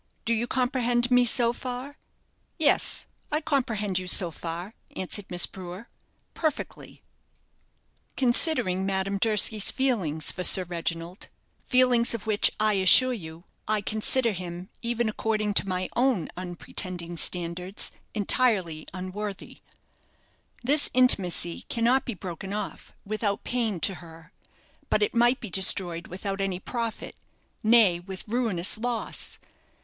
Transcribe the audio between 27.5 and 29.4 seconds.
nay, with ruinous loss.